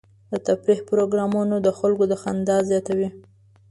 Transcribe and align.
د 0.31 0.33
تفریح 0.47 0.79
پروګرامونه 0.89 1.55
د 1.61 1.67
خلکو 1.79 2.03
خندا 2.21 2.57
زیاتوي. 2.69 3.09